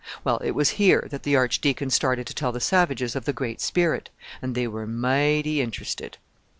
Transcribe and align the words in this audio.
Well, 0.23 0.37
it 0.43 0.55
was 0.55 0.71
here 0.81 1.07
that 1.11 1.21
the 1.21 1.35
Archdeacon 1.35 1.91
started 1.91 2.25
to 2.25 2.33
tell 2.33 2.51
the 2.51 2.59
savages 2.59 3.15
of 3.15 3.25
the 3.25 3.33
Great 3.33 3.61
Spirit 3.61 4.09
and 4.41 4.55
they 4.55 4.65
were 4.67 4.87
mighty 4.87 5.61
interested. 5.61 6.17